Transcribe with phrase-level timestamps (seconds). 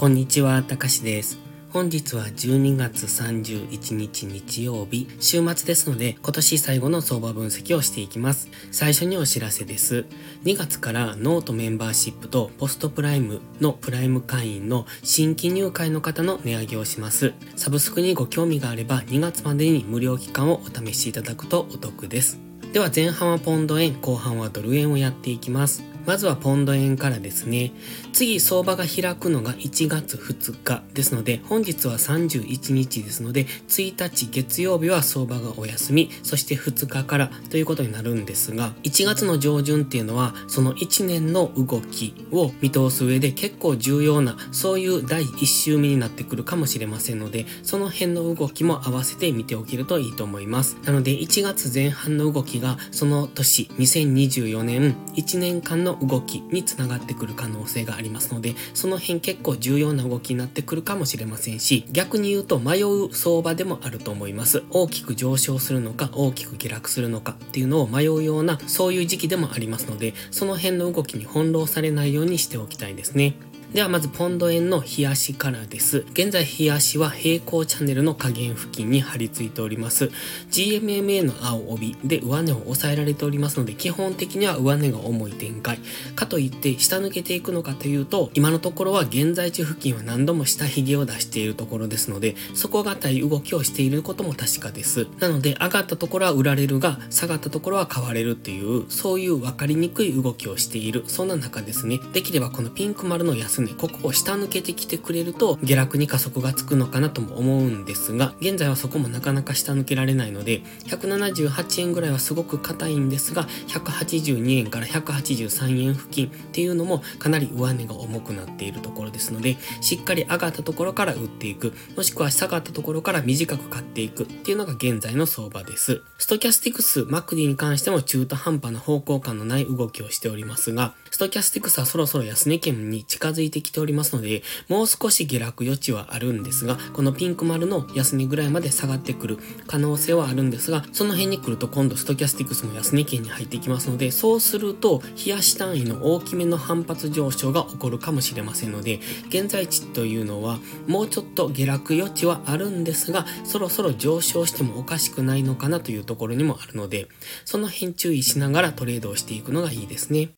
[0.00, 1.38] こんにちは、たかしです。
[1.74, 8.48] 本日は12月31日日曜日、週末ですので、今年最後の相場分析をしていきます。
[8.72, 10.06] 最初にお知らせです。
[10.44, 17.34] 2月からノートメンバーシップとポストプライムのプライム会員の新規入会の方の値上げをします。
[17.56, 22.38] サブスクにご興味があれば2月までに無料期間をお試しいただくとお得です。
[22.72, 25.89] では前半はポンド円、後半はドル円をやっていきます。
[26.06, 27.72] まずはポンド円からですね。
[28.12, 50.76] 次、相場が開くのが1月2日ですので、本日は31日ですので、1日月曜日は相場がお休み、そして2日からということになるんですが、1月の上旬っていうのは、その1年の動きを見通す上で結構重要な、そういう第1週目になってくるかもしれませんので、その辺の動きも合わせて見ておけるといいと思います。
[50.84, 64.62] なので、1月前半の動きが、その年、2024年、1年間のの動きにつながってくる可能性がありますので、その辺結構重要な動きになってくるかもしれませんし、逆に言うと迷う相場でもあると思います。
[64.70, 73.34] 大きく上昇するのか、大きく下落するのかっていうのを迷うような、そういう時期でもありますので、その辺の動きに翻弄されないようにしておきたいですね。
[73.72, 75.98] ではまずポンド円の冷やしからです。
[76.10, 80.10] 現在冷やしは平行チャンネルの下限付近に張り付いております。
[80.50, 85.78] GMMA の青帯で上値を抑えられておりますので、基本的には上値が重い展開。
[86.16, 95.06] かといって下抜けていくのかというと、今のところは現在地付近は何度も下髭を出しているところですので、底堅い動きをしていることも確かです。
[95.20, 102.00] なので上がったところは売られるが、下がったところは買われるっていう、そういう分かりにくい動きをしている、そんな中ですね。
[102.12, 126.02] できればこのピンク丸の安値、ここを下抜けてきてくれると下落に加速がつくのかなとも思うんですが、現在はそこもなかなか下抜けられないので、178円ぐらいはすごく硬いんですが、182円から183円付近っていうのもかなり上値が重くなっているところですので、しっかり上がったところから売っていく、もしくは下がったところから短く買っていくっていうのが現在の相場です。
[126.18, 157.08] ストキャスティクス、 MACD に関しても中途半端な方向感のない動きをしておりますが、ストキャスティクスはそろそろ安値圏に近づいてきておりますので、もう少し下落余地はあるんですが、このピンク丸の安値ぐらいまで下がってくる可能性はあるんですが、その辺に来ると今度ストキャスティクスも安値圏に入ってきますので、そうすると、冷やし単位の大きめの反発上昇が起こるかもしれませんので、現在地というのは、もうちょっと下落余地はあるんですが、そろそろ上昇してもおかしくないのかなというところにもあるので、
[157.44, 160.30] その辺注意しながらトレードをしていくのがいいですね。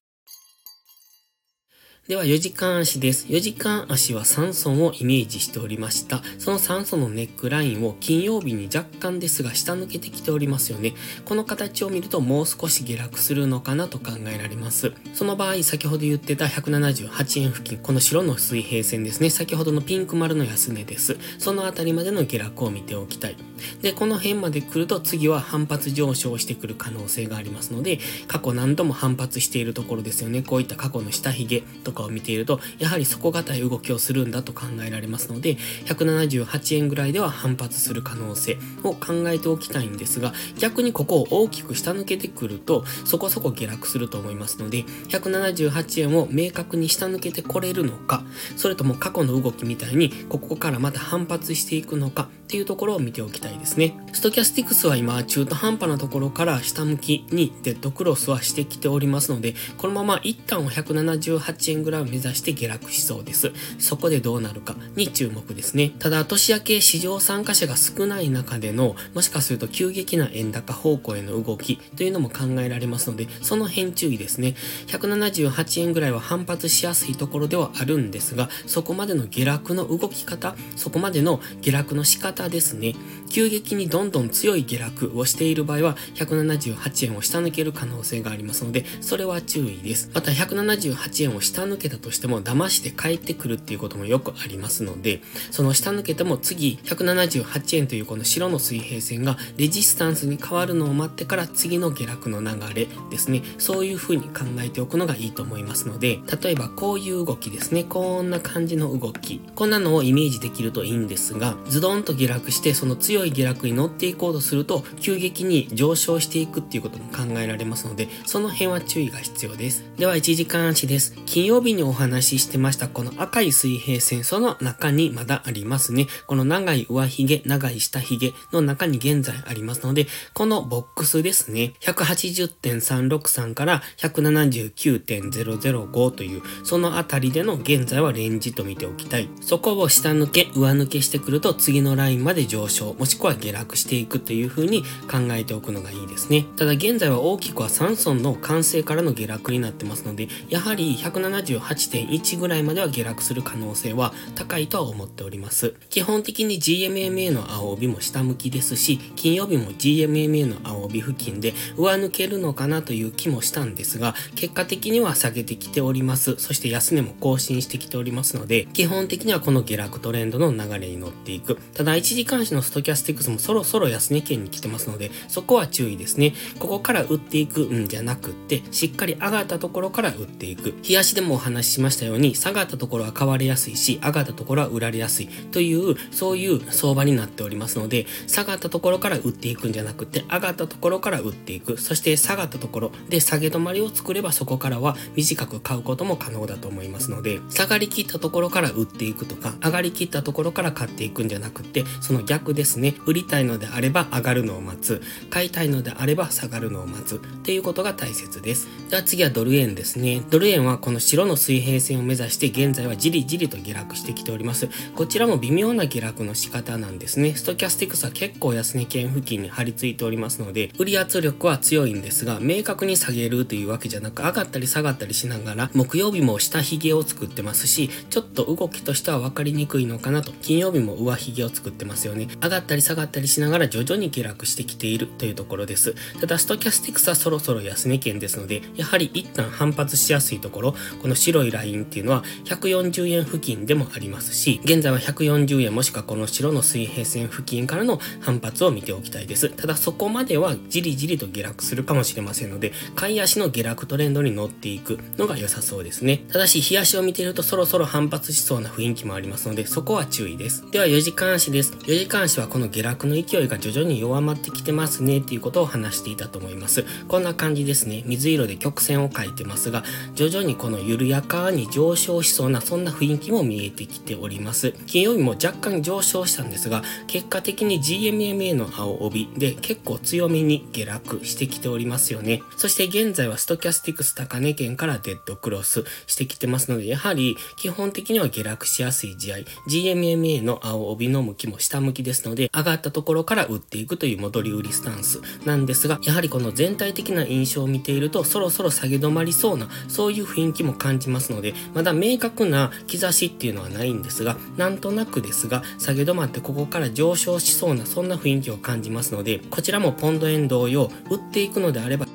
[2.12, 3.26] では4時間足です。
[3.28, 6.20] 4時間足は3損をイメージしておりました。
[6.38, 10.92] その3損のネックラインを金曜日に若干ですが下抜けてきておりますよね。
[11.24, 14.92] この形を見るともう少し下落するのかなと考えられます。
[15.14, 19.30] その場合、先ほど言ってた178円付近、この白の水平線ですね。
[19.30, 21.16] 先ほどのピンク丸の安値です。
[21.38, 23.38] そのあたりまでの下落を見ておきたい。
[23.80, 30.42] で、この辺まで来ると次は反発上昇してくる可能性がありますので、過去何度も反発しているところですよね。
[30.42, 48.24] こういった過去の下髭ととかを見ていると、やはり底堅い動きをするんだと考えられますので、178円ぐらいでは反発する可能性を考えておきたいんですが、逆にここを大きく下抜けてくると、そこそこ下落すると思いますので、178円を明確に下抜けてこれるのか、
[48.56, 53.96] それとも過去の動きみたいに、ここからまた反発していくのかっていうところを見ておきたいですね。
[54.12, 63.52] ストキャスティクスは今、中途半端なところから下向きにデッドクロスはしてきておりますので、このまま一旦は178円ぐらいを目指して下落しそうです。
[63.78, 65.92] そこでどうなるかに注目ですね。
[65.98, 74.54] ただ、年明け市場参加者が少ない中での、もしかすると急激な円高方向への動きというのも考えられますので、その辺注意ですね。
[74.88, 82.94] 178円ぐらいは反発しやすいところではあるんですが、そこまでの下落の動き方、そこまでの下落の仕方ですね。
[83.30, 90.10] 急激にどんどん強い下落をしている場合は、178円を下抜ける可能性がありますので、それは注意です。
[90.12, 95.20] また、178円を下抜抜けたとしても騙して帰ってくるっていうこともよくありますので、
[95.50, 103.42] その下抜けても次178円というこの白の水平線がレジスタンスに変わるのを待ってから次の下落の流れですね。
[103.58, 107.84] そういう風に考えておくのがいいと思いますので、例えばこういう動きですね。
[107.84, 109.40] こんな感じの動き。
[109.54, 119.84] こんなのをイメージできるといいんですが、ズドンと下落してその強い下落に乗っていこうとすると急激に上昇していくっていうことも考えられますので、その辺は注意が必要です。
[119.96, 121.14] では1時間足です。
[121.26, 126.06] 金曜日にお話ししてましたこの赤い水平線、その中にまだありますね。
[126.26, 139.28] この長い上髭、長い下髭の中に現在ありますので、このボックスですね、180.363から179.005という、そのあたりでの現在はレンジと見ておきたい。
[139.40, 146.46] そこを下抜け、上抜けしてくると次のラインまで上昇、もしくは下落していくという風に考えておくのがいいですね。
[146.56, 155.74] ただ現在は大きくは3損の完成からの下落になってますので、やはり1 7 18.1ぐらいまでは下落する可能性は高いとは思っております。
[155.90, 166.36] 基本的に GMMA の青帯も下向きですし、金曜日も GMMA の青帯付近で上抜けるのかなという気もしたんですが、結果的には下げてきております。
[166.38, 171.56] そして安値も更新してきておりますので、基本的にはこの下落トレンドの流れに乗っていく。
[171.74, 176.34] ただ、一時監視のストキャスティックスもそろそろ安値圏に来てますので、そこは注意ですね。
[176.58, 180.74] ここから売っていくんじゃなくって、しっかり上がったところから売っていく。
[180.88, 191.78] 冷やしでも話ししましたように、下がったところは買われやすいし、上がったところは売られやすいという、そういう相場になっておりますので、下がったところから売っていくんじゃなくて、上がったところから売っていく。
[191.78, 202.94] そして下がったところで下げ止まりを作ればそこからは短く買うことも可能だと思いますので、下がりきったところから売っていくとか、上がりきったところから買っていくんじゃなくて、その逆ですね。
[203.06, 205.02] 売りたいのであれば上がるのを待つ。
[205.30, 207.16] 買いたいのであれば下がるのを待つ。
[207.16, 208.68] っていうことが大切です。
[208.90, 210.22] では次はドル円ですね。
[210.30, 214.68] ドル円はこの白の水平線を目指して現在はじりじりと下落してきております。
[214.94, 217.34] こちらも微妙な下落の仕方なんですね。
[217.34, 232.28] ストキャスティクスは結構安値圏付近に張り付いておりますので、売り圧力は強いんですが、明確に下げるというわけじゃなく、上がったり下がったりしながら、木曜日も下髭を作ってますし、ちょっと動きとしては分かりにくいのかなと、金曜日も上髭を作ってますよね。
[232.42, 235.94] 上がったり下がったりしながら徐々に下落してきているというところです。
[236.20, 249.48] ただ、ストキャスティクスはそろそろ安値圏ですので、やはり一旦反発しやすいところ、この白いラインっていうのは140円付近でもありますし、現在は140円もしくはこの白の水平線付近からの反発を見ておきたいです。
[249.50, 256.24] ただそこまではじりじりと下落するかもしれませんので、買い足の下落トレンドに乗っていくのが良さそうですね。
[256.30, 260.68] ただし、日足を見ているとそろそろ反発しそうな雰囲気もありますので、そこは注意です。
[260.70, 261.72] では4時間足です。
[261.72, 266.84] 4時間足はこの下落の勢いが徐々に弱まってきてますねっていうことを話していたと思います。
[267.08, 268.02] こんな感じですね。
[268.06, 269.84] 水色で曲線を描いてますが、
[270.14, 274.72] 徐々にこの緩やかに上昇しそうなそんな雰囲気も見えてきております。
[274.86, 282.42] 金曜日も若干上昇したんですが、結果的に GMMA の青帯で結構強めに下落してきておりますよね。
[282.56, 289.36] そして現在はストキャスティクス高値圏からデッドクロスしてきてますので、やはり基本的には下落しやすい試合、
[289.68, 312.06] GMMA の青帯の向きも下向きですので、上がったところから打っていくという戻り売りスタンスなんですが、やはりこの全体的な印象を見ていると、そろそろ下げ止まりそうな、そういう雰囲気も感感じますので、まだ明確な兆しっていうのはないんですが、なんとなくですが、下げ止まってここから上昇しそうな、そんな雰囲気を感じますので、こちらもポンド円同様、売っていくのであれば、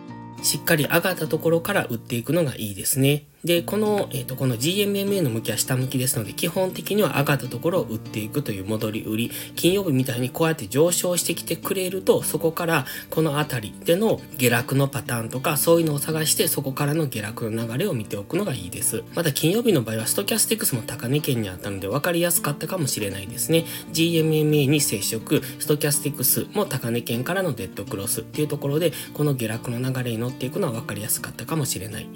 [0.44, 3.25] しっかり上がったところから売っていくのがいいですね。
[3.47, 19.03] で、この、えっ、ー、と、この GMMA の向きは下向きですので、基本的には上がったところを売っていくという戻り売り、金曜日みたいにこうやって上昇してきてくれると、そこからこの辺りでの下落のパターンとか、そういうのを探して、そこからの下落の流れを見ておくのがいいです。
[19.15, 23.63] また金曜日の場合は、ストキャスティックスも高値圏にあったので分かりやすかったかもしれないですね。
[23.94, 32.09] GMMA に接触、ストキャスティックスも高値圏からのデッドクロスっていうところで、この下落の流れに乗っていくのは分かりやすかったかもしれない。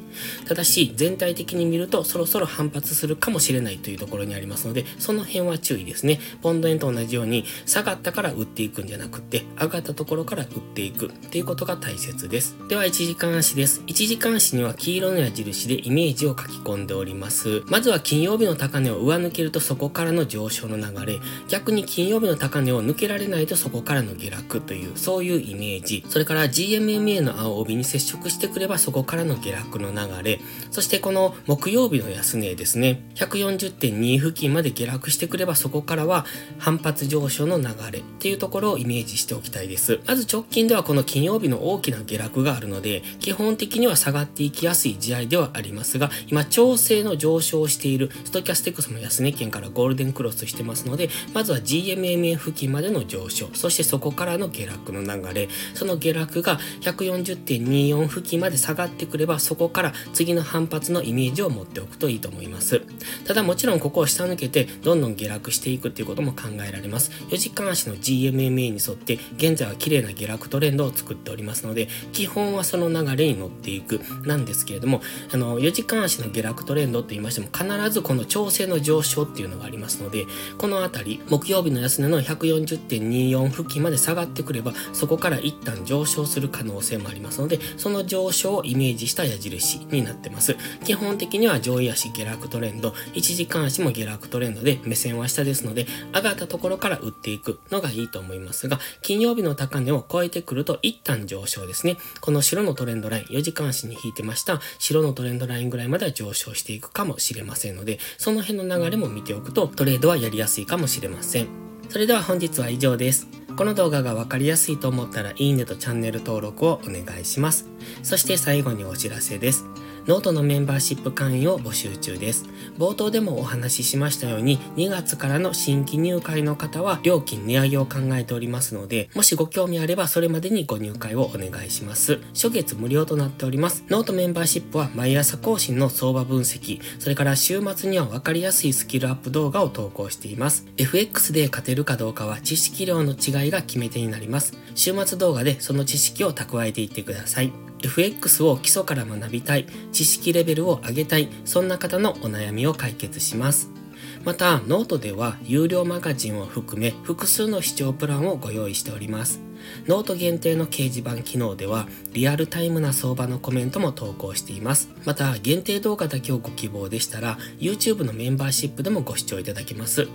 [0.46, 6.20] ただし、全体的に見るとそろそろ反発するかもしれないというところにありますので、その辺は注意ですね。
[6.42, 12.56] ポンド円と同じように下がったから売っていくんじゃなくて、上がったところから売っていくっていうことが大切です。
[12.68, 13.82] では、1時間足です。
[13.88, 17.62] 1時間足には黄色の矢印でイメージを書き込んでおります。
[17.68, 21.20] まずは金曜日の高値を上抜けるとそこからの上昇の流れ、
[21.50, 26.04] 逆に金曜日の高値を抜けられないとそこからの下落という、そういうイメージ。
[26.10, 30.40] それから GMMA の青帯に接触してくればそこからの下落の流れ、
[30.72, 33.02] そしてこの木曜日の安値ですね。
[33.16, 36.26] 140.2付近まで下落してくればそこからは
[36.60, 40.00] 反発上昇の流れっていうところをイメージしておきたいです。
[40.08, 62.82] まず直近ではこの金曜日の大きな下落があるので、基本的には下がっていきやすい試合ではありますが、今調整の上昇をしているストキャスティクスも安値圏からゴールデンクロスしてますので、まずは GMMA 付近までの上昇、そしてそこからの下落の流れ、その下落が140.24付近まで下がってくれば、そこから次の反発のイメージを持っておくといいと思います。
[63.26, 67.12] ただもちろんここを下抜けてどんどん下落していくっていうことも考えられます。
[67.30, 75.02] 4時間足の GMMA に沿って現在は綺麗な下落トレンドを作っておりますので、基本はその流れに乗っていくなんですけれども、
[75.34, 80.26] あの、4時間足の下落トレンドと言いましても必ずこの調整の上昇っていうのがありますので、
[80.58, 90.56] このあたり、木曜日の安値の140.24付近まで下がってくれば、そこから一旦上昇する可能性もありますので、その上昇をイメージした矢印になってます。
[90.84, 101.98] 基本的には上位足下落トレンド、1時間足も下落トレンドで目線は下ですので、上がったところから売っていくのがいいと思いますが、金曜日の高値を超えてくると一旦上昇ですね。
[102.20, 111.48] この白のトレンドライン、4時間足に引いてました白のトレンドラインぐらいまでは上昇していくかもしれませんので、その辺の流れも見ておくとトレードはやりやすいかもしれません。
[111.90, 113.28] それでは本日は以上です。
[113.58, 117.68] この動画がわかりやすいと思ったらいいねとチャンネル登録をお願いします。
[118.02, 119.66] そして最後にお知らせです。
[120.08, 122.46] ノートのメンバーシップ会員を募集中です。
[122.78, 132.20] 冒頭でもお話ししましたように、2月からの新規入会の方は料金値上げを考えておりますので、もしご興味あればそれまでにご入会をお願いします。
[132.34, 133.84] 初月無料となっております。
[133.90, 140.66] ノートメンバーシップは毎朝更新の相場分析、それから週末にはわかりやすいスキルアップ動画を投稿しています。
[140.78, 144.54] FX で勝てるかどうかは知識量の違いが決め手になります。
[144.74, 147.71] 週末動画でその知識を蓄えていってください。
[147.82, 153.81] FX を基礎から学びたい、知識レベルを上げたい、そんな方のお悩みを解決します。
[154.24, 159.42] また、ノートでは有料マガジンを含め複数の視聴プランをご用意しております。
[159.88, 164.90] ノート限定の掲示板機能では、リアルタイムな相場のコメントも投稿しています。
[165.06, 170.08] また、限定動画だけをご希望でしたら、YouTube のメンバーシップでもご視聴いただけます。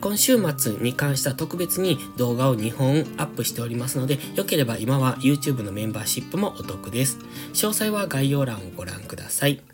[0.00, 7.18] 今週末に関しては特別に動画を2本アップしておりますので、よければ今は YouTube のメンバーシップもお得です。
[7.52, 9.73] 詳細は概要欄をご覧ください。